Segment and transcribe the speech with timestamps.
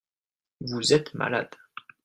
[0.61, 1.51] Vous êtes malade.